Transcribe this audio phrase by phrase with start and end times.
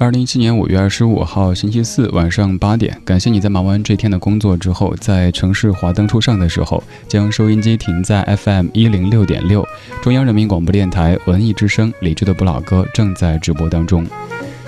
[0.00, 9.62] 二零一七年五月二十五号星期四晚上八点，感谢你在忙完这天的工作之后，在城市华灯初上的时候，将收音机停在 FM 一零六点六，
[10.02, 14.06] 中央人民广播电台文艺之声，李志的《不老歌》正在直播当中。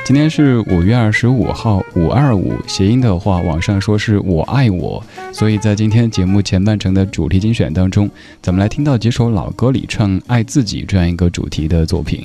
[0.05, 8.11] 今天是五月二十五号，五二五谐音的话，网上说是我爱我，所以在今天节目前半程的主题精选当中，
[8.43, 12.23] 咱们来听到几首老歌里唱爱自己这样一个主题的作品。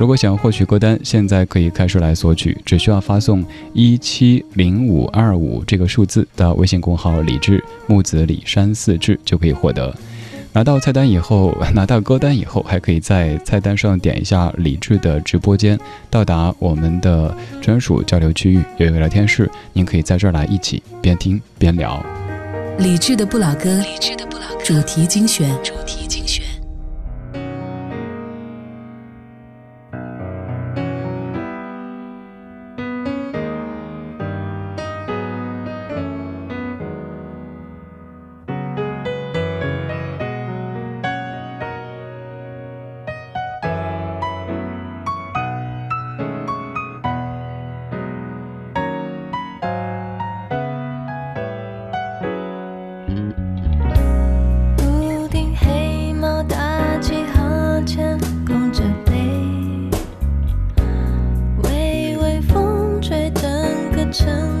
[0.00, 9.94] 如果想获取歌单，现在可以开始来索取，只需要发送一七零五二五这个数字到微信公号“李志木子李山四志就可以获得。
[10.54, 15.78] 拿到菜单以后，拿到歌单以后，还可以在菜单上点一下“李志的直播间，
[16.08, 22.02] 到达我们的专属交流区域，有一个聊天室，您可以在这儿来一起边听边聊。
[22.78, 26.49] 理智的不老歌，理智的不老歌，主题精选，主题精选。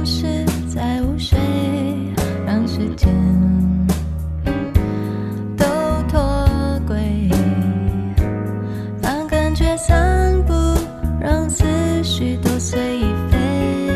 [0.04, 1.38] 是在午睡，
[2.46, 3.14] 让时间
[5.58, 5.66] 都
[6.08, 6.96] 脱轨，
[9.02, 10.54] 放感觉散步，
[11.20, 11.66] 让思
[12.02, 13.90] 绪都随意飞。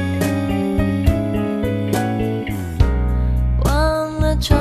[3.65, 4.53] 忘了充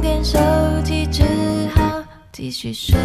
[0.00, 0.38] 电手
[0.84, 1.22] 机，只
[1.74, 2.96] 好继续睡。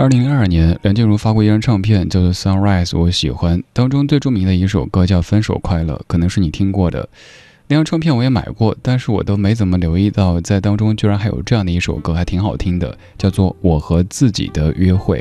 [0.00, 7.06] 二零零二年，梁静茹发过一张唱片，叫做《Sunrise》，我喜欢当中最著名的一首歌叫《分手快乐》，可能是你听过的。
[7.68, 15.20] 那张唱片我也买过，但是我都没怎么留意到，在当中居然还有这样的一首歌，还挺好听的，叫做《我和自己的约会》。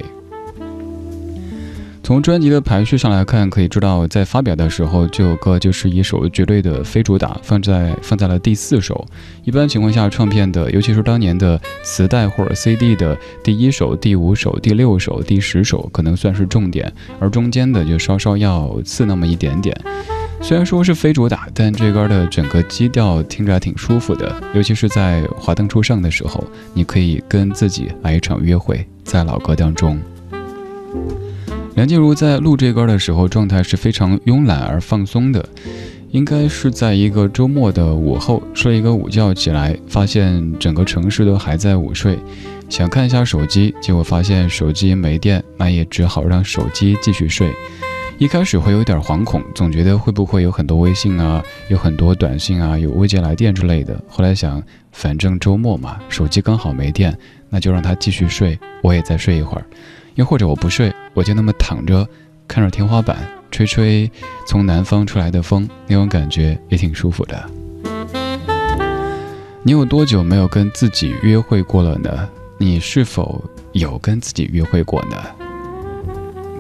[2.09, 9.05] 从专辑的排序上来看，可以知道在发表的时候，这首歌就是一首绝对的非主打，放在放在了第四首。
[9.43, 19.79] 一般情况下，唱片的，尤其是当年的磁带或者 CD 的第一首、第五首、第六首、第十首，可能算是重点，而中间的就稍稍要次那么一点点。
[20.41, 30.01] 虽然说是非主打，但这歌的整个基调听着还挺舒服的，尤其是在华灯初上的时候，你可以跟自己来一场约会，在老歌当中。
[31.79, 35.47] 梁静茹在录这歌的时候，状态是非常慵懒而放松的，
[36.11, 42.19] 应该是在一个周末的午后睡一个午觉起来，发现整个城市都还在午睡，
[42.67, 47.49] 想看一下手机，结果发现手机没电，那也只好让手机继续睡。
[48.17, 53.97] 一开始会有点惶恐，总觉得会不会有很多微信啊，有很多短信啊，有未接来电之类的。
[54.09, 54.61] 后来想，
[54.91, 57.17] 反正周末嘛，手机刚好没电，
[57.49, 59.65] 那就让它继续睡，我也再睡一会儿，
[60.15, 60.91] 又或者我不睡。
[61.19, 62.07] 我就那么躺着，
[62.47, 63.17] 看着天花板，
[63.51, 64.09] 吹吹
[64.47, 67.49] 从南方出来的风，那种感觉也挺舒服的。
[69.63, 72.29] 你有多久没有跟自己约会过了呢？
[72.57, 73.43] 你是否
[73.73, 75.17] 有跟自己约会过呢？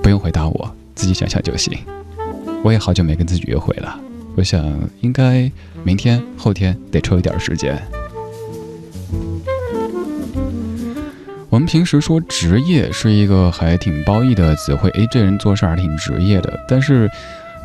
[0.03, 1.73] 不用回答我，自己想象就行。
[2.61, 3.97] 我也好久没跟自己约会了，
[4.35, 4.61] 我想
[4.99, 5.49] 应该
[5.85, 7.81] 明天、后天得抽一点时间。
[11.49, 16.63] 我们平时说职业是一个还挺褒义的，词汇，诶，这人做事还挺职业的。
[16.67, 17.09] 但是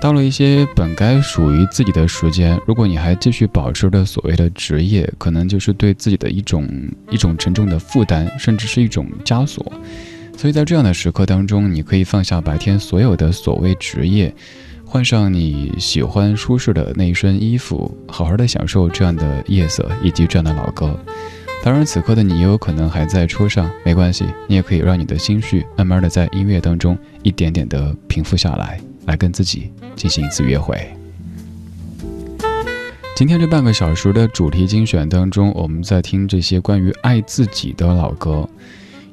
[0.01, 6.67] 到了一些本该属于自己的时间，如果你还继续保持着所谓的职业，可能就是对自己的一种
[7.11, 9.63] 一种沉重的负担，甚至是一种枷锁。
[10.35, 14.35] 所以在这样的时刻当中，你可以放下白天所有的所谓职业，
[14.87, 20.99] 换上你喜欢舒适的那一身衣服，好好的享受这样的夜色以及这样的老歌。
[21.65, 30.77] 当然，此刻的你也有可能还在车上，没关系，你也可以让你的心绪慢慢的在音乐当中一点点的平复下来，来跟自己进行一次约会。
[33.17, 38.47] 今天这半个小时的主题精选当中，我们在听这些关于爱自己的老歌，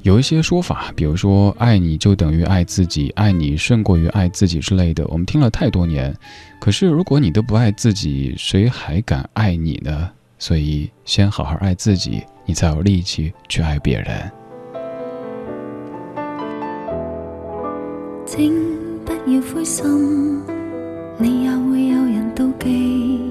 [0.02, 6.14] 有一些说法，比如说“爱你就等于爱自己，爱你胜过于爱自己”之类的，我们听了太多年。
[6.60, 10.10] 可是，如果你都不爱自己，谁还敢爱你呢？
[10.42, 14.28] 所以，先好好爱自己，你才有力气去爱别人。
[18.26, 18.52] 请
[19.04, 20.42] 不要灰心，
[21.16, 23.30] 你也会有人妒忌。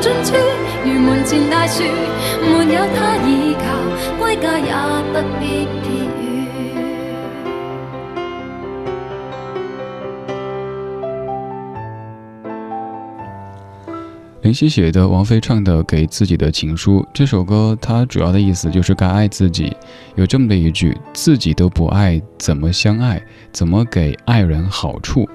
[0.00, 0.32] 尽处，
[0.84, 3.16] 门前大树，没有他
[3.58, 4.72] 靠，归家也
[5.12, 6.08] 不必雨。
[14.42, 19.74] 林夕写的，王菲唱的《给自己的情书》这首歌，它主要的意思就是该爱自己。
[20.14, 23.20] 有这么的一句：“自己都不爱，怎么相爱？
[23.52, 25.28] 怎么给爱人好处？”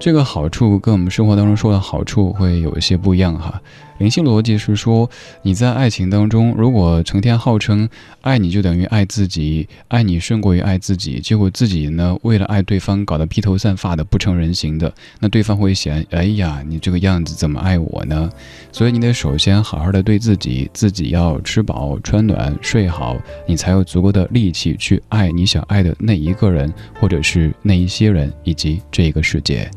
[0.00, 3.60] 这个好处跟我们生活当中说的好处会有一些不一样哈。
[3.98, 5.10] 灵性逻辑是说，
[5.42, 7.88] 你在爱情当中，如果成天号称
[8.20, 18.30] 爱你就等于爱自己，爱你胜过于爱自己，结果自己呢为了爱对方搞得披头散发的不成人形的，那对方会嫌哎呀你这个样子怎么爱我呢？
[18.70, 23.16] 所以你得首先好好的对自己，自己要吃饱穿暖睡好，
[23.48, 29.68] 你才有足够的力气去爱你想爱的那一个人，或者是那一些人，以及这个世界。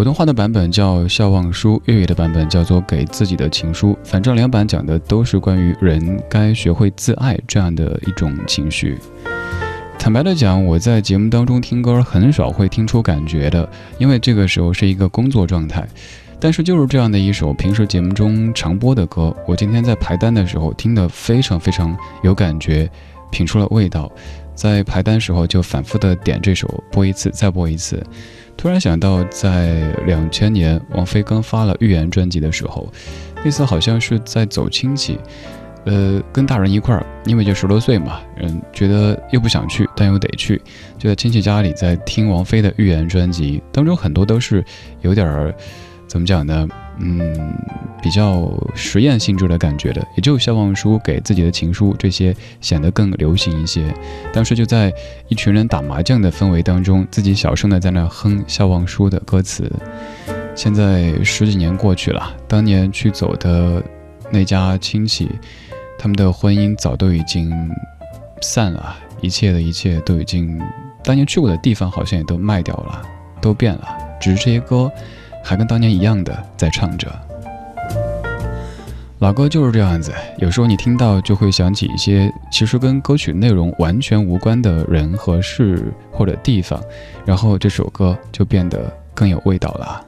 [0.00, 3.92] 普通话的版本叫《笑忘书》，粤语的版本叫做《给自己的情书》。
[4.02, 8.96] 反正两版讲的都是关于人该学会自爱这样的一种情绪。
[9.98, 15.86] 坦白的讲，我在节目当中听歌很少会听出感觉的，因为这个时候是一个工作状态。
[16.40, 22.88] 但是就是这样的一首平时节目中常播的歌，我今天在排单的时候听得非常非常有感觉，
[23.30, 24.10] 品出了味道。
[24.54, 28.02] 在排单时候就反复的点这首，播一次再播一次。
[28.60, 32.86] 突然想到，在两千年王菲刚发了《预言》专辑的时候，
[33.42, 35.18] 那次好像是在走亲戚，
[35.86, 40.60] 呃，跟大人一块儿，因为就十多岁嘛，嗯，觉得又不想去，但又得去，
[40.98, 44.62] 就在亲戚家里，在听王菲的《预言》专辑，当中很多都是
[45.00, 45.54] 有点儿，
[46.06, 46.68] 怎么讲呢？
[47.02, 47.54] 嗯，
[48.02, 53.92] 比较实验性质的感觉的，也就肖望书给自己的情书这些显得更流行一些。
[54.34, 54.92] 当时就在
[55.28, 59.70] 一群人打麻将的氛围当中，自己小声的在那哼肖望书的歌词。
[60.54, 63.82] 现在十几年过去了，当年去走的
[64.30, 65.30] 那家亲戚，
[65.98, 67.50] 他们的婚姻早都已经
[68.42, 70.60] 散了，一切的一切都已经。
[71.02, 73.00] 当年去过的地方好像也都卖掉了，
[73.40, 73.84] 都变了，
[74.20, 74.92] 只是这些歌。
[75.42, 77.08] 还跟当年一样的在唱着
[79.18, 80.14] 老歌，就是这样子。
[80.38, 86.82] 有时候你听到就会想起一些其实跟歌曲内容完全无关的人和事或者地方，
[87.26, 90.02] 然后这首歌就变得更有味道了。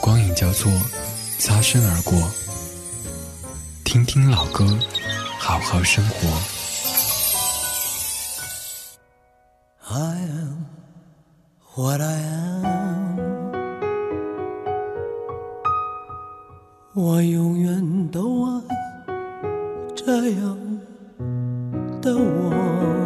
[0.00, 0.70] 光影交错，
[1.40, 2.12] 擦身而过，
[3.84, 4.78] 听听老歌，
[5.40, 6.28] 好好生活。
[9.92, 10.66] I am
[11.74, 13.35] what I am。
[16.98, 18.62] 我永远都爱
[19.94, 20.58] 这样
[22.00, 23.05] 的我。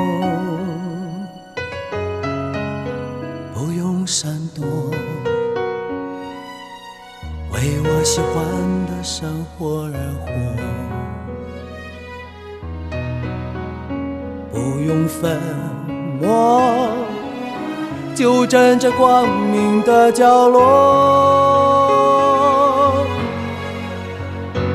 [18.51, 20.59] 站着光明的角落，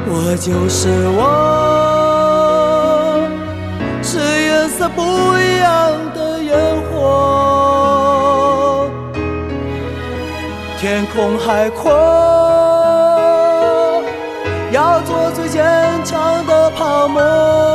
[0.06, 1.20] 我就是我，
[4.02, 5.02] 是颜色不
[5.36, 6.54] 一样的烟
[6.88, 6.88] 火。
[10.80, 11.92] 天空海阔，
[14.72, 15.62] 要做最坚
[16.02, 17.74] 强的泡沫。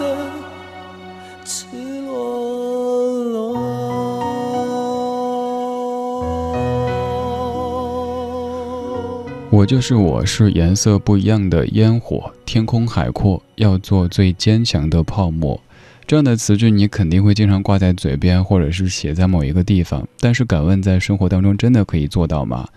[9.58, 12.32] 我就是我，是颜色不一样的烟火。
[12.46, 15.60] 天空海阔，要做最坚强的泡沫。
[16.06, 20.06] 这样的词句，你肯定会经常挂在嘴边，或者是写在某一个地方。
[20.20, 22.68] 但是，敢问，在生活当中，真的可以做到吗？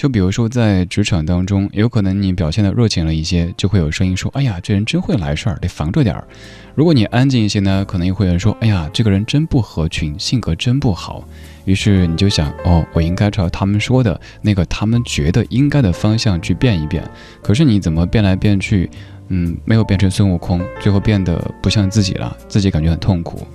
[0.00, 6.26] 就比如说，在职场当中，有可能你表现的热情了一些，就会有声音说：“哎呀，这人真会来事儿，得防着点儿。”
[6.74, 11.22] 如果你安静一些呢，可能又会有人说：“哎呀，这个人真不合群，性格真不好。”
[11.66, 17.06] 于是你就想，哦，我应该朝他们说的那个他们觉得应该的方向去变一变。
[17.42, 18.88] 可是你怎么变来变去，
[19.28, 23.46] 嗯，没有变成孙悟空，最后变得不像自己了，自己感觉很痛苦。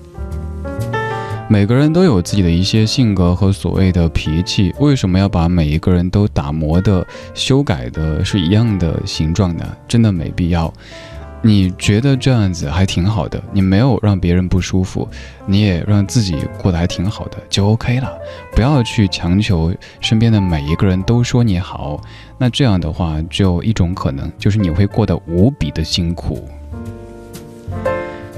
[1.48, 7.06] 每个人都有自己的一些性格和所谓的脾气，为什么要把每一个人都打磨的、
[7.36, 9.64] 修改的是一样的形状呢？
[9.88, 10.74] 真的没必要。
[11.44, 15.08] 你觉得这样子还挺好的，你没有让别人不舒服，
[15.46, 18.12] 你也让自己过得还挺好的，就 OK 了。
[18.56, 22.02] 不要去强求身边的每一个人都说你好，
[22.40, 26.44] 那这样的话，只有一种可能，就是你会过得无比的辛苦。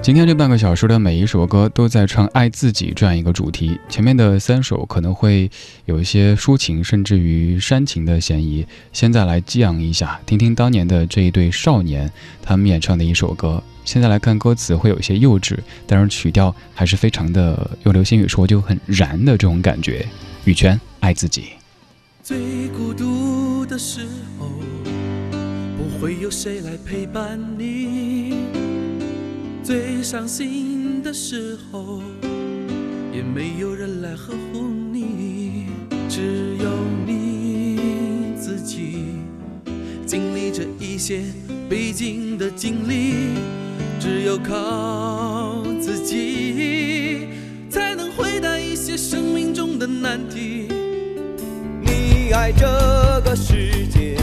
[0.01, 3.77] 今天这半个小时的每一首歌都在唱爱自己这样一个主题。
[3.89, 5.49] 前面的三首可能会
[5.85, 12.09] 有一些抒情甚至于煽情的嫌疑，现在来激昂一下，听听当年的这一对少年
[12.41, 13.61] 他们演唱的一首歌。
[13.83, 20.05] 现在来看歌词会有一些幼稚，但是曲调还是非常的，用流行语说就很燃的这种感觉。
[20.45, 21.47] 羽泉，爱自己。
[22.23, 24.01] 最孤独的时
[24.37, 24.47] 候，
[25.75, 28.66] 不会有谁来陪伴你。
[29.67, 32.01] 最伤心的时候，
[33.13, 34.61] 也没有人来呵护
[34.93, 35.65] 你，
[36.07, 36.69] 只有
[37.05, 39.15] 你自己
[40.05, 41.21] 经历着一些
[41.69, 43.15] 必经的经历，
[43.99, 47.27] 只有靠自己
[47.69, 50.69] 才能回答一些生命中的难题。
[51.81, 52.65] 你爱这
[53.25, 54.15] 个世界，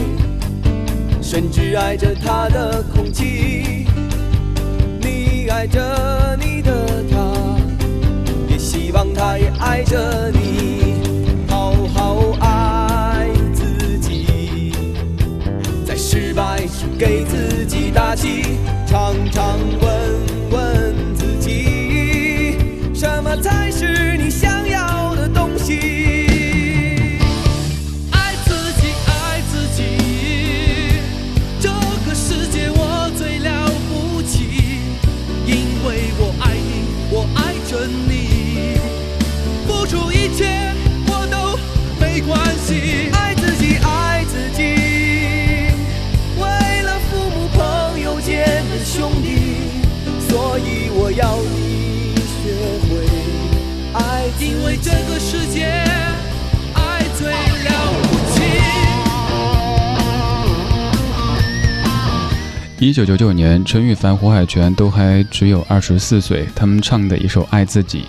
[1.21, 3.85] 甚至爱着它的空气。
[5.57, 6.71] 爱着你的
[7.09, 7.33] 他，
[8.49, 10.95] 也希望他也爱着你。
[11.47, 14.73] 好好爱自己，
[15.87, 18.43] 在失败时给自己打气，
[18.85, 19.84] 常常。
[62.85, 68.01] 一九九九年，陈羽凡、胡海泉都还只有二十四岁，他们唱的一首《爱自己》。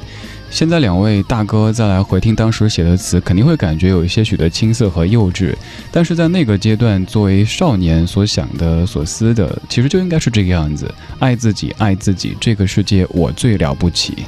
[0.51, 5.55] 现在两位大哥再来回听当时写的词，肯定会感觉有一些许的青涩和幼稚。
[5.91, 14.25] 但是在那个阶段，作为少年所想的、所思的，其实就应该是这个样子：爱自己，爱自己，这个世界我最了不起。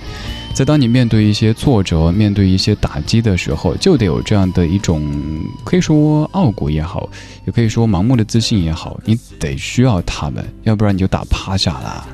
[0.59, 5.09] 在当你面对一些挫折、面对一些打击的时候，就得有这样的一种，
[5.62, 7.09] 可以说傲骨也好，
[7.47, 12.09] 也可以说盲目的自信也好，你得需要他们，要不然你就打趴下了。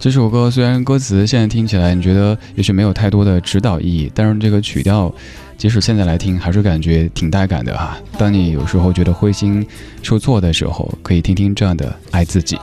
[0.00, 5.14] 这首歌虽然歌词现在听起来，你觉得也许没有太多的指导意义，但是这个曲调，
[5.56, 7.96] 即使现在来听，还是感觉挺带感的哈。
[8.18, 9.64] 当你有时候觉得灰心
[10.02, 12.56] 受挫的时候，可以听听这样的《爱自己》。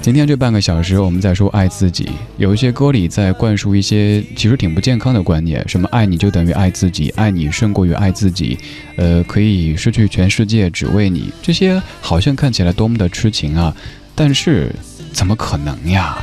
[0.00, 2.08] 今天这半个小时，我们在说爱自己。
[2.38, 8.56] 有一些歌里在灌输一些其实挺不健康的观念，什么爱你就等于爱自己，爱你胜过于爱自己，
[8.96, 11.30] 呃，可以失去全世界只为你。
[11.42, 13.74] 这些好像看起来多么的痴情啊，
[14.14, 14.72] 但是
[15.12, 16.18] 怎么可能呀？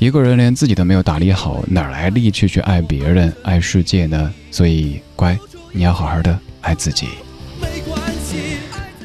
[0.00, 4.32] 一个人连自己都没有打理好，哪来力气去爱别人、爱世界呢？
[4.50, 5.38] 所以，乖，
[5.72, 7.06] 你要好好的爱自己。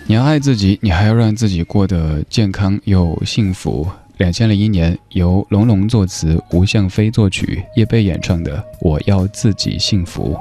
[0.07, 3.87] 你要爱自己，你还要让自己过得健康又幸福。
[4.17, 10.33] 两千零一年，由龙龙作词，吴向飞作曲，叶蓓演唱的《我要自己幸福》，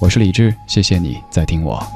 [0.00, 1.86] 我是李志，谢谢你在听我。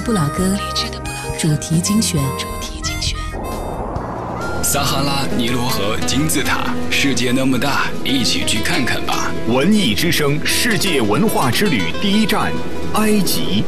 [0.00, 1.00] 不老歌，李智的
[1.38, 2.18] 主题精选。
[2.38, 3.16] 主题精选。
[4.62, 9.30] 撒哈拉、尼罗河、金字塔，世界那么大，一起去看看吧！
[9.48, 12.50] 文艺之声，世界文化之旅第一站，
[12.94, 13.62] 埃及。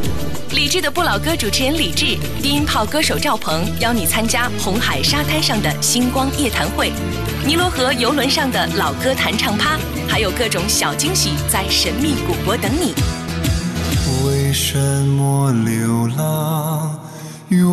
[0.53, 6.93] 李智的不老歌，主持人李智，低音炮歌手赵鹏，邀你参加红海沙滩上的星光夜谈会，
[7.45, 12.95] 尼罗河游轮上的老歌弹唱趴，还有各种小惊喜在神秘古国等你。
[14.53, 16.99] 什么流浪
[17.49, 17.65] 远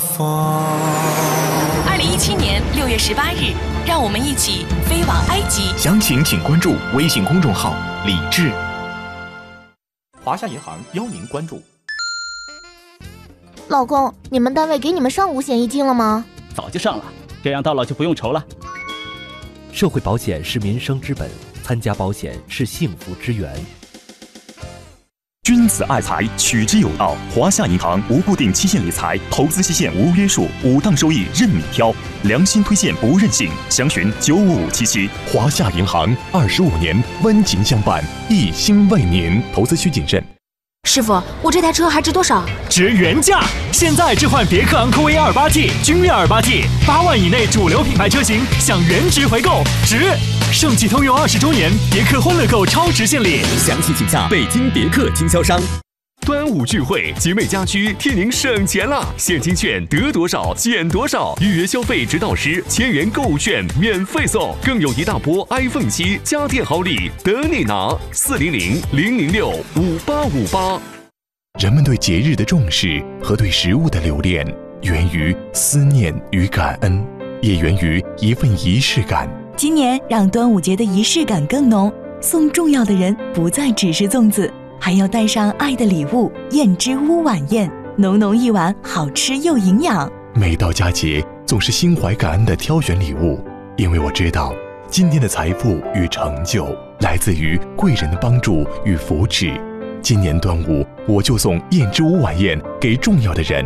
[0.00, 0.24] 方？
[1.86, 3.52] 二零一七年六月十八日，
[3.86, 5.70] 让我们一起飞往埃及。
[5.78, 7.72] 详情请关注微信公众号
[8.04, 8.50] “李志”。
[10.24, 11.62] 华夏银行邀您关注。
[13.68, 16.24] 老公，你们单位给你们上五险一金了吗？
[16.52, 17.04] 早就上了，
[17.44, 18.44] 这样到老就不用愁了。
[19.70, 21.30] 社会保险是民生之本，
[21.62, 23.54] 参加保险是幸福之源。
[25.44, 27.14] 君子爱财，取之有道。
[27.30, 33.50] 华夏银行无固定期限理财，投资期限无约束，五档收益任你挑，良心推荐不任性。
[33.68, 35.06] 详询九五五七七。
[35.30, 39.38] 华夏银行二十五年温情相伴，一心为您。
[39.54, 40.22] 投资需谨慎。
[40.88, 42.42] 师傅，我这台车还值多少？
[42.70, 43.42] 值原价。
[43.70, 49.98] 现在置换别克昂科威二八 T、君越二八 T，八万以内主流品牌车型享原值回购，值。
[50.52, 55.60] 上汽通用二十周年，别克欢乐购超值献礼，详细请向北京别克经销商。
[56.24, 59.04] 端午聚会，集美家居替您省钱啦！
[59.16, 61.36] 现金券得多少，减多少。
[61.40, 67.88] 预约消费指导师，千元购物券免费送，更有一大波 iPhone 七家电好礼等你拿。
[68.12, 70.80] 四零零零零六五八五八。
[71.60, 74.46] 人们对节日的重视和对食物的留恋，
[74.82, 77.04] 源于思念与感恩，
[77.42, 79.28] 也源于一份仪式感。
[79.56, 86.30] 今年让端午节的仪式感更浓，送重要的人不再只是粽子，还要带上爱的礼物。
[86.50, 90.10] 燕之屋晚宴，浓浓一碗，好吃又营养。
[90.34, 93.38] 每到佳节，总是心怀感恩的挑选礼物，
[93.76, 94.52] 因为我知道，
[94.88, 96.66] 今天的财富与成就
[97.00, 99.52] 来自于贵人的帮助与扶持。
[100.02, 103.64] 今年端午，我就送燕之屋晚宴给重要的人，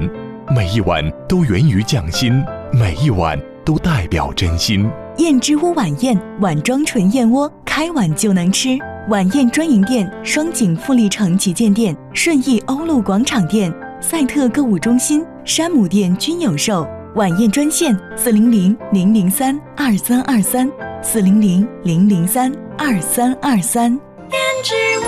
[0.55, 4.87] 每一碗都源于匠心，每一碗都代表真心。
[5.19, 8.79] 燕之屋晚宴晚装纯燕窝，开碗就能吃。
[9.09, 16.87] 晚宴专营店：双井富力城旗舰店、顺义欧陆广场店、赛特购物中心山姆店均有售。
[17.17, 20.71] 晚宴专线：四零零零零三二三二三，
[21.03, 23.91] 四零零零零三二三二三。
[24.31, 25.07] 燕之屋，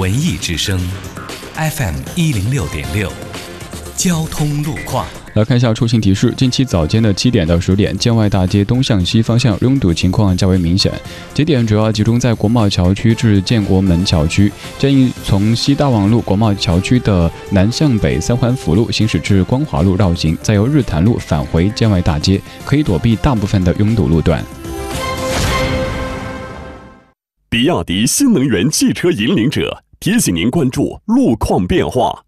[0.00, 0.80] 文艺之声
[1.56, 3.12] ，FM 一零六点六。
[3.98, 6.32] 交通路况来看一下出行提示。
[6.36, 10.90] 近期早间的七点到十点，建外大街东向西方向拥堵情况较为明显，
[11.34, 14.50] 节点主要集中在国贸桥区至建国门桥区。
[14.78, 24.42] 建议从西大望路国贸桥区的南向北三环辅路行驶至光华路绕行，再由日坛路返回建外大街，可以躲避大部分的拥堵路段。
[27.50, 32.27] 比亚迪新能源汽车引领者，提醒您关注路况变化。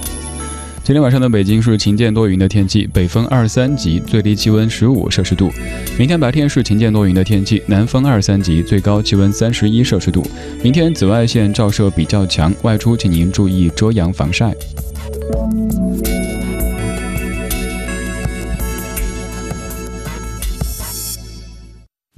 [0.83, 5.51] 今天晚上的北京是晴间多云的天气，北风二三级，最低气温十五摄氏度。
[5.97, 10.25] 明天白天是晴间多云的天气，南风二三级，最高气温三十一摄氏度。
[10.63, 14.55] 明天紫外线照射比较强，外出请您注意遮阳防晒。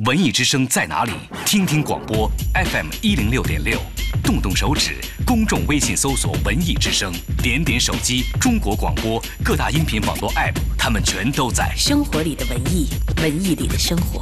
[0.06, 1.12] 文艺之声在哪里？
[1.46, 3.80] 听听广播 FM 一零六点六，
[4.22, 7.10] 动动手指，公众微信搜索“文艺之声”，
[7.42, 11.74] 点点手机中国广播各大音频网络 APP，他们全都在。
[11.78, 12.90] 生活里的文艺，
[13.22, 14.20] 文艺里的生活。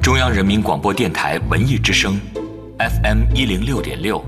[0.00, 2.18] 中央人民广播电台文艺之声
[2.78, 4.22] ，FM 一零六点六，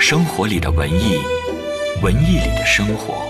[0.00, 1.18] 生活里的文艺，
[2.00, 3.29] 文艺里的生活。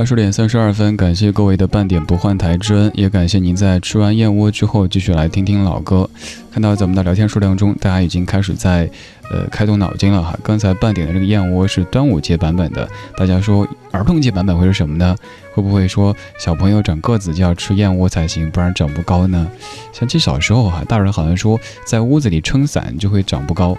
[0.00, 6.08] 二十点三十二分，感谢各位的半点不换台之恩，也感谢您在吃完燕窝之后继续来听听老歌。
[6.50, 8.90] 看到咱们的聊天数量中，大家已经开始在
[9.30, 10.34] 呃开动脑筋了哈。
[10.42, 15.14] 刚才半点的这个燕窝是端午节版本的，大家说儿童节版本会是什么呢？
[15.52, 19.46] 会不会说小朋友长个子就要吃燕窝才行，不然长不高呢？
[19.92, 23.76] 想起小时候哈，大人好像说在屋子里撑伞就会长不高，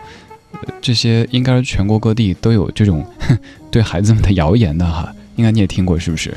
[0.81, 3.03] 这些应该是全国各地都有这种
[3.71, 5.11] 对孩子们的谣言的哈。
[5.35, 6.33] 应该你也听过是不是？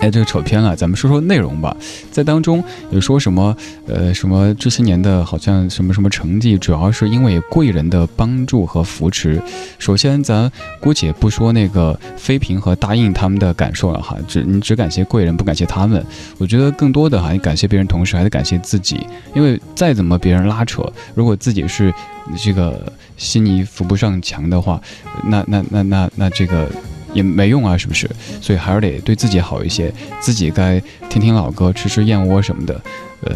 [0.00, 1.74] 哎，这个扯偏了，咱们说说内容吧。
[2.10, 3.56] 在当中有说什么？
[3.86, 9.40] 呃，什么这些年的好像什么什么成绩，主要是因为贵人的帮助和扶持。
[9.78, 16.04] 首先，咱姑且不说那个妃嫔和答应他们的感受了哈，只你只感谢贵人，不感谢他们。
[16.38, 19.00] 我觉得更多的哈，你感谢别人，同时还得感谢自己，
[19.34, 20.82] 因为再怎么别人拉扯，
[21.14, 21.94] 如果自己是
[22.36, 24.78] 这个心泥扶不上墙的话，
[25.24, 26.68] 那那那那那这个。
[27.14, 28.10] 也没用啊，是不是？
[28.42, 32.78] 所以还是得对自己好一些，自己该听听老歌、吃吃燕窝什么的，
[33.22, 33.34] 呃，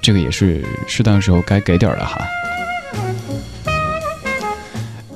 [0.00, 2.24] 这个也是适当时候该给点儿了哈。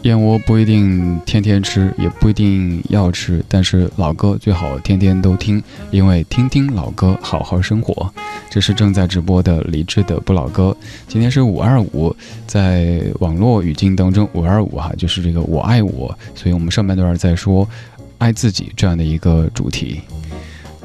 [0.06, 8.08] 燕窝不一定天天吃，也不一定要吃，但是老歌最好天天都听，因为听听老歌，好好生活。
[8.48, 10.74] 这是正在直播的李智的不老歌。
[11.08, 12.14] 今天是五二五，
[12.46, 17.66] 在网络语境当中，五二五哈就是这个我爱我，所以我们上半段在说
[18.18, 20.00] 爱自己这样的一个主题。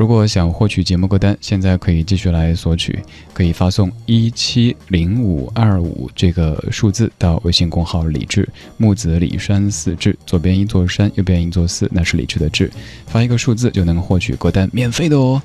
[0.02, 2.98] 如果想获取节目歌单，现在可以继续来索取，
[3.34, 12.72] 可以发送一七零五二五这个数字到微信公号李志木子李山四志，左边一座山，右边一座寺，那是李志的志，
[13.06, 15.40] 发一个数字就能获取歌单，免费的哦。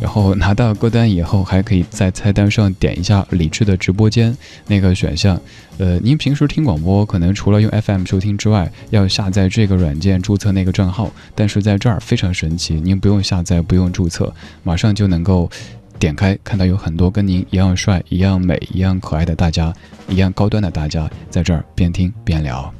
[0.00, 4.36] 然后拿到歌单以后，还可以在菜单上点一下李志的直播间
[4.68, 5.36] 那个选项。
[5.78, 11.10] 呃，您平时听广播，可能除了用 FM 收听之外，要下载这个软件，注册那个账号。
[11.34, 15.50] 但是在这儿非常神奇，您不用下载，不用注册，马上就能够
[15.98, 19.72] 点开，看到有很多跟您一样帅、一样美、一样可爱的大家，
[20.08, 22.72] 一样高端的大家在这儿边听边聊。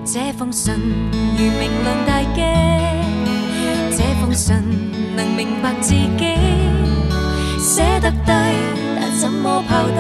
[0.06, 2.42] 这封信如明亮大机，
[3.98, 4.54] 这封信
[5.16, 6.38] 能明白自己，
[7.58, 8.28] 写得低，
[8.98, 10.00] 但怎么抛低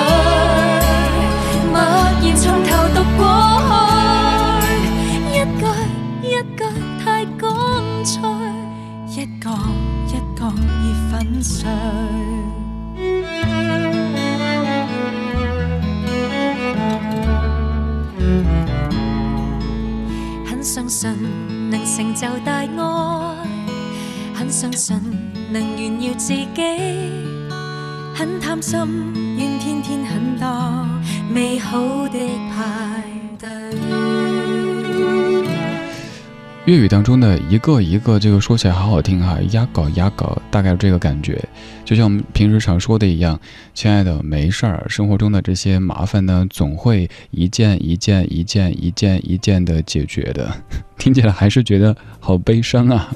[1.70, 1.82] 默
[2.20, 4.60] 然从头读过
[5.30, 6.64] 去，一句一句
[7.04, 9.83] 太干脆，一个。
[10.56, 11.68] 已粉碎。
[20.46, 21.12] 很相信
[21.70, 22.68] 能成就大爱，
[24.34, 24.96] 很相信
[25.50, 27.10] 能炫耀自己，
[28.14, 28.78] 很贪心，
[29.38, 30.86] 愿天天很多
[31.30, 31.78] 美好
[32.08, 32.18] 的
[32.54, 33.02] 派
[33.38, 34.03] 对。
[36.66, 41.38] 粤语当中的一个一个，这个说起来好好听哈，压稿压稿，大概这个感觉，
[41.84, 43.38] 就像我们平时常说的一样，
[43.74, 50.50] 亲爱的，没事儿，生活中的这些麻烦呢，总会一件一件一件一件一件的解决的，
[50.96, 53.12] 听起来还是觉得好悲伤啊。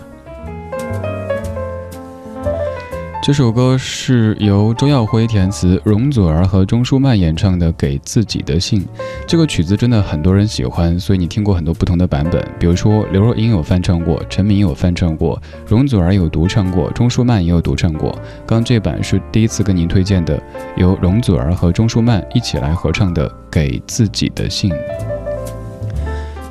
[3.20, 8.80] 这首歌是由周耀辉填词，容祖儿和钟舒曼演唱的《给自己的信》。
[9.26, 18.16] 这个曲子真的很多人喜欢，所以你听过很多不同的版本，比如说刘若英有翻唱过，陈明有翻唱过，容祖儿有独唱过，钟舒曼也有独唱过。
[18.46, 20.40] 刚这版是第一次跟您推荐的，
[20.76, 24.70] 由容祖儿和钟舒曼一起来合唱的《给自己的信》。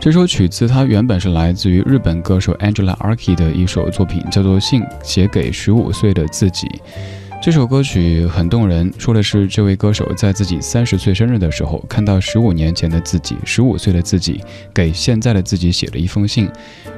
[0.08, 6.66] 这首曲子它原本是来自于日本歌手 Angela Aki 的一首作品，叫做《信写给十五岁的自己》。
[7.44, 14.40] 这首歌曲很动人，说的是这位歌手在自己三十岁生日的时候，看到十五年前的自己，十五岁的自己
[14.74, 16.50] 给现在的自己写了一封信，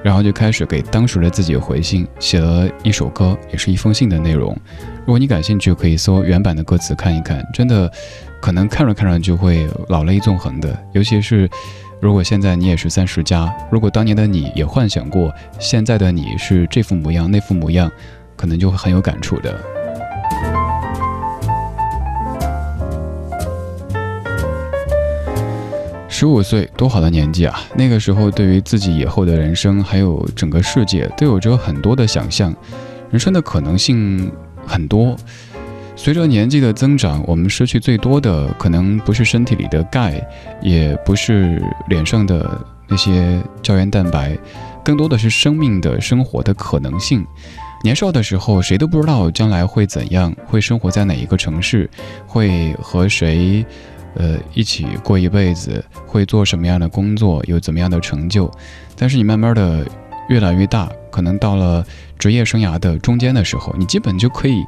[0.03, 4.55] 然后就开始给当时的自己回信，写了一首歌，也是一封信的内容。
[4.99, 7.91] 如果你感兴趣，可以搜原版的歌词看一看，真的，
[8.39, 11.49] 可能看着看着就会老泪纵横的，尤其是。
[12.02, 15.30] 如果现在你也是三十加，如果当年的你也幻想过
[15.60, 17.91] 现在的你是这副模样那副模样，
[18.38, 19.60] 可能就会很有感触的。
[26.08, 27.60] 十五岁多好的年纪啊！
[27.76, 32.54] 那个时候对于自己以后的人生，还有整个世界，都有着很多的想象，
[33.10, 34.32] 人生的可能性
[34.66, 35.16] 很多。
[36.02, 40.26] 随着年纪的增长，我们失去最多的可能不是身体里的钙，
[40.62, 44.36] 也不是脸上的那些胶原蛋白，
[44.82, 47.22] 更多的是生命的生活的可能性。
[47.84, 51.88] 年少的时候，谁都不知道将来会怎样，会生活在哪一个城市，
[52.26, 53.66] 会和谁，
[54.16, 58.50] 呃，一起过一辈子，会做什么样的工作，有怎么样的成就。
[58.95, 59.86] 但是你慢慢的
[60.30, 61.86] 越来越大，可能到了
[62.18, 64.64] 职业生涯的中间的时候，你基本就可以。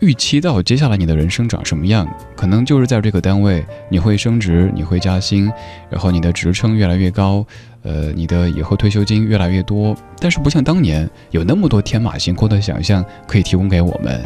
[0.00, 5.50] 预期到接下来你的人生长什么样，可能就是在这个单位你会升职，你会加薪，
[5.88, 7.44] 然后你的职称越来越高，
[7.82, 9.96] 呃，你的以后退休金越来越多。
[10.20, 14.22] 但是不像当年有那么多天马行空的想象可以提供给我们。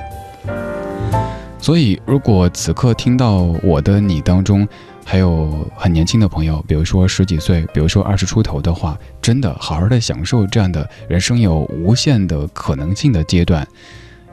[1.61, 4.67] 所以，如果此刻听到我的你当中
[5.05, 13.65] 还有很年轻的朋友，比如说十几岁，比如说二十出头的话，真的好好的享受这样的人生有无限的可能性的阶段。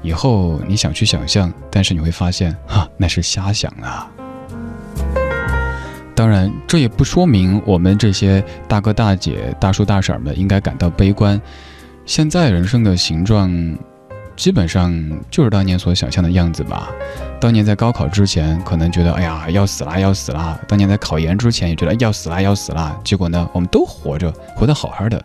[0.08, 4.10] 以后你想去想象，但是你会发现， 哈，那是瞎想啊。
[6.16, 11.40] 当然，这也不说明我们这些大哥大姐大叔大婶们应该感到悲观。
[12.06, 13.52] 现在人生的形状，
[14.38, 14.92] 基本上
[15.30, 16.88] 就是当年所想象的样子吧。
[17.40, 20.58] 当年在高考之前，可能觉得，哎呀，要死啦，要死啦。
[20.70, 22.98] 当年在考研之前，也觉得，要死啦，要死啦。
[23.04, 25.22] 结果呢，我们都活着，活得好好的。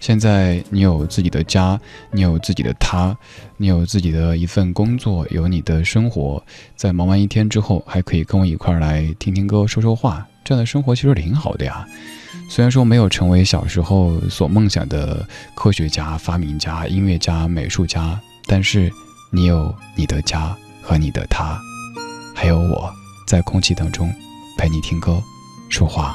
[0.00, 1.78] 现在你有自己的家，
[2.10, 3.16] 你有自己的他，
[3.56, 6.42] 你有自己的一份工作，有你的生活。
[6.76, 11.86] 在忙完一天之后，还可以跟我一块来听听歌、说说话，这样的生活其实挺好的呀。
[12.50, 18.92] 虽然说没有成为小时候所梦想的科学家、发明家、音乐家、美术家，但是
[19.30, 21.58] 你有你的家和你的他，
[22.34, 22.92] 还有我
[23.26, 24.12] 在空气当中
[24.58, 25.22] 陪你听歌、
[25.70, 26.14] 说话。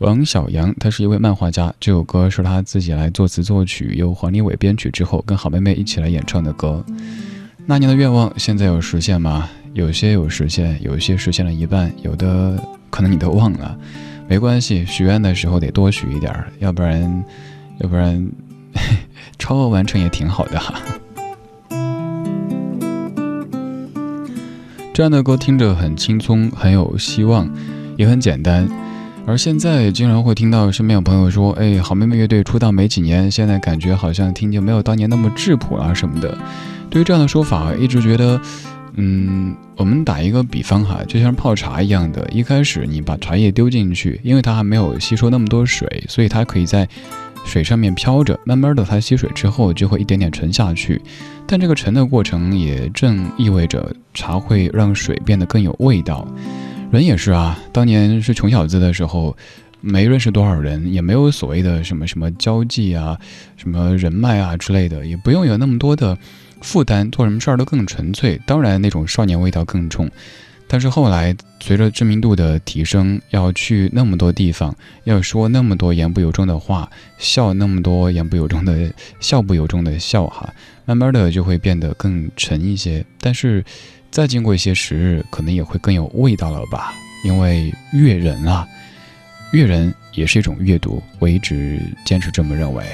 [0.00, 1.70] 王小阳，他是一位漫画家。
[1.78, 6.82] 这首歌是他自己来作词作曲，由黄立伟编曲之后，跟好妹妹一起来演唱的歌。
[7.66, 9.46] 那年的愿望，现在有实现吗？
[9.74, 12.56] 有些有实现，有些实现了一半，有的
[12.88, 13.76] 可能你都忘了。
[14.26, 17.24] 没关系，许愿的时候得多许一点儿，要不然，
[17.80, 18.26] 要不然
[19.38, 20.58] 超额完成也挺好的。
[20.58, 20.74] 哈。
[24.94, 27.46] 这样的歌听着很轻松，很有希望，
[27.98, 28.66] 也很简单。
[29.30, 36.36] 而现在，经常会听到身边有朋友说：“哎，好妹妹乐队出道没几年，现在感觉好像听就没有当年那么质朴啊什么的。”
[36.90, 38.40] 对于这样的说法，一直觉得，
[38.96, 46.88] 嗯，我们打一个比方哈，就像泡茶一样的，一开始你把茶叶丢进去，因为它还没有吸收那么多水，所以它可以在
[47.44, 51.00] 水上面飘着，慢慢的它吸水之后，就会一点点沉下去。
[51.46, 56.26] 但这个沉的过程也正意味着茶会让水变得更有味道。
[56.90, 59.34] 人也是啊，当年是穷小子的时候，
[59.80, 63.16] 没认识多少人，也没有所谓的什么什么交际啊、
[63.56, 66.18] 什么人脉啊之类的，也不用有那么多的
[66.60, 68.40] 负担，做什么事儿都更纯粹。
[68.44, 70.10] 当然，那种少年味道更重。
[70.66, 74.74] 但是后来随着知名度的提升，要去那么多地方，
[75.04, 80.52] 要说那么多言不由衷的话，笑那么多言不由衷的笑不由衷的笑哈，
[80.86, 83.04] 慢慢的就会变得更沉一些。
[83.20, 83.64] 但是。
[84.10, 86.92] 再经过一些时日，可能也会更有味道了吧？
[87.24, 88.66] 因为阅人啊，
[89.52, 92.84] 阅人也是一种阅读，我一直坚持这么认为。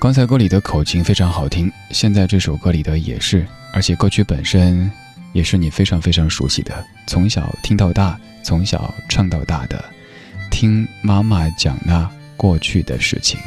[0.00, 3.44] 刚才歌里的口琴非常好听，现在这首歌里的也是，
[3.74, 4.90] 而且歌曲本身
[5.34, 9.84] 也是你非常非常熟悉的，从小听到大，从小唱到大的，
[10.50, 13.38] 听妈妈讲那过去的事情。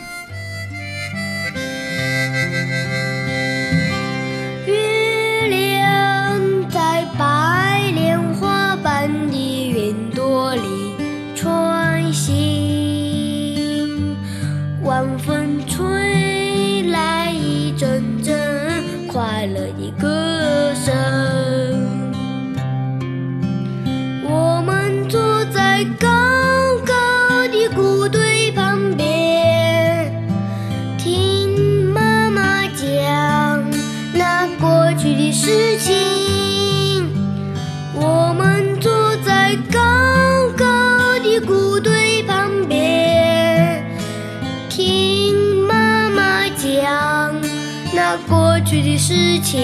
[49.40, 49.60] 情，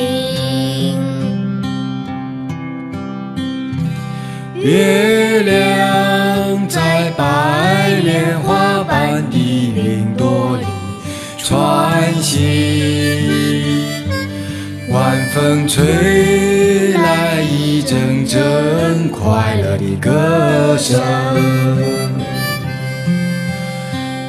[4.56, 10.66] 月亮在白莲花般的云朵里
[11.38, 13.20] 穿行，
[14.92, 21.00] 晚风吹来一阵阵快乐的歌声。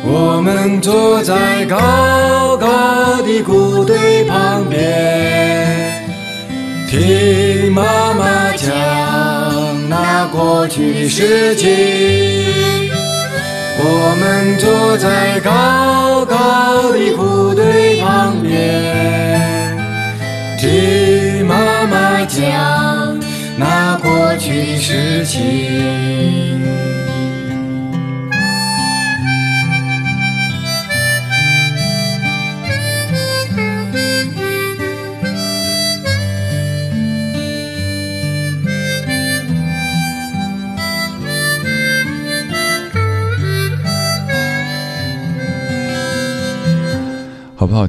[0.03, 2.40] 我们坐在高。
[2.73, 4.79] 高的谷堆旁边，
[6.89, 7.83] 听妈
[8.15, 11.69] 妈讲那过去的事情。
[13.83, 19.67] 我们坐在高高的谷堆旁边，
[20.57, 23.19] 听妈妈讲
[23.59, 26.50] 那过去的事情。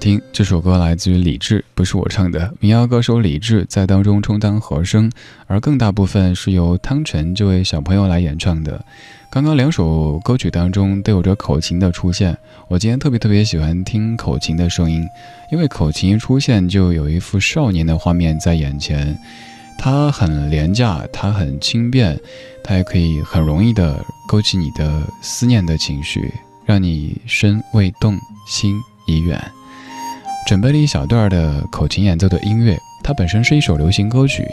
[0.02, 2.52] 听这首歌来自于李志，不是我唱的。
[2.60, 5.12] 民谣歌手李志在当中充当和声，
[5.46, 8.84] 而更大部分是由汤臣这位小朋友来演唱的。
[9.30, 12.36] 刚刚两首歌曲当中都有着口琴的出现。
[12.68, 15.06] 我今天特别特别喜欢听口琴的声音，
[15.52, 19.16] 因为口琴一出现就有一副少年的画面在眼前。
[19.78, 22.20] 它很廉价，它很轻便，
[22.64, 26.28] 它也可以很容易的勾起你的思念的情绪，
[26.66, 28.74] 让你身未动，心
[29.06, 29.40] 已远。
[30.48, 34.48] 准备了一小段的口琴演奏的音乐，它本身是一首流行歌曲，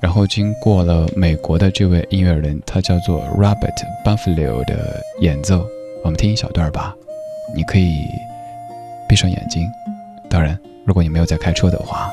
[0.00, 3.58] 然后经过了美国的这位音乐人，他叫做 Robert
[4.04, 5.66] b u f f a l o 的演奏。
[6.04, 6.94] 我们听一小段吧，
[7.54, 7.90] 你可以
[9.08, 9.64] 闭上眼睛。
[10.30, 12.10] 当然，如果你没有在开车的话。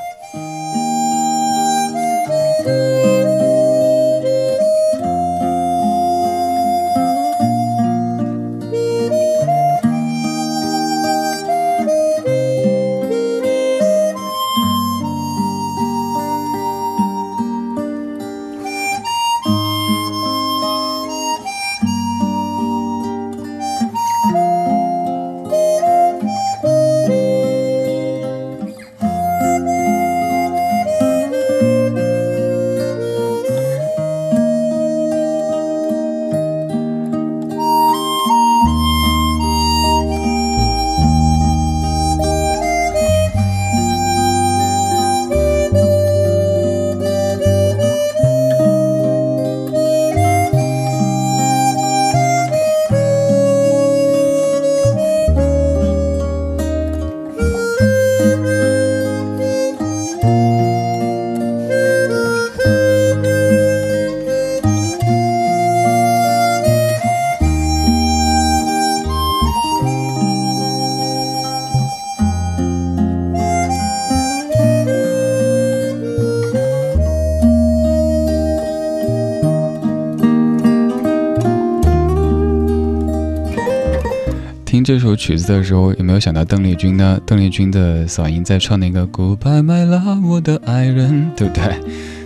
[84.94, 87.18] 这首曲子的时候，有没有想到邓丽君呢？
[87.26, 91.64] 邓丽君的嗓音在唱那个 Goodbye My Love，我的爱人，对不对？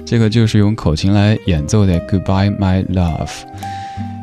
[0.03, 3.29] 这个就是用口琴来演奏的 Goodbye My Love，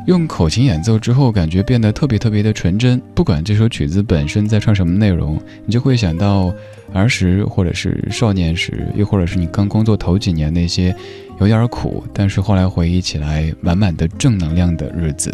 [0.07, 3.01] 用口琴演奏之后，感觉变得特别特别的纯真。
[3.15, 6.53] 不管这首曲子本身在唱什么内容，你就会想到
[6.91, 10.93] 儿时，或者是少年时，又或者是你刚工作头几年那些
[11.39, 15.33] 有点苦，但是后来回忆起来满满的正能量的日子。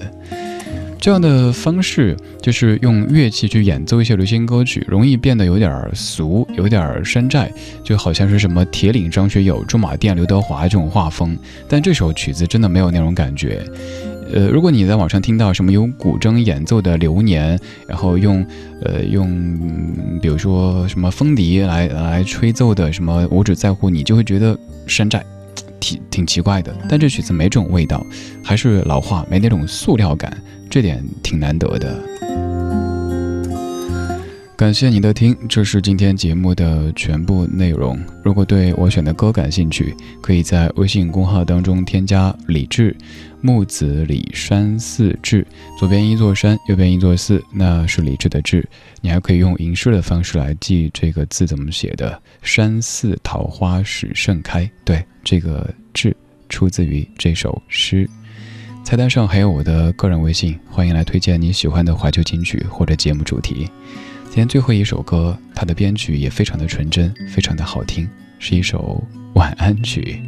[1.00, 7.50] 这样的方式就是用乐器去演奏一些流行歌曲，容易变得有点俗，有点山寨，
[7.86, 11.38] 就好像是什么铁岭张学友、驻马店刘德华这种画风。
[11.70, 13.64] 但这首曲子真的没有那种感觉。
[14.34, 18.46] 呃，如果你在网上听到什么有古筝演奏的《流年》，然后用
[18.84, 19.58] 呃用
[20.22, 25.24] 比如说什么风笛来来吹奏的什么《我只在乎你》，就会觉得山寨，
[25.80, 26.76] 挺挺奇怪的。
[26.90, 28.06] 但这曲子没这种味道，
[28.44, 30.38] 还是老话，没那种塑料感。
[30.70, 32.00] 这点挺难得的，
[34.56, 38.00] 感谢你的听，这是今天节目的全部内容。
[38.24, 42.96] 如果对我选的歌感兴趣，可以在微信公号当中添加“李志
[43.42, 45.46] 木子李山寺志”，
[45.80, 48.64] 左边一座山，右边一座寺，那是李志的志。
[49.02, 52.22] 你还可以用吟诗的方式来记这个字怎么写的。
[52.44, 56.16] 山寺桃花始盛开，对，这个志”
[56.48, 58.08] 出自于这首诗。
[58.90, 63.70] 菜单上还有我的个人微信，欢迎来推荐你喜欢的怀旧金曲或者节目主题。
[64.26, 68.10] 今天最后一首歌，它的编曲也非常的纯真，非常的好听，
[68.40, 69.00] 是一首
[69.36, 70.20] 晚安曲。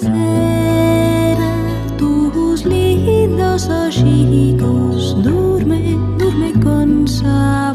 [0.00, 1.56] Será
[1.98, 7.69] tus lindos ojicos, duerme, duerme con sabor.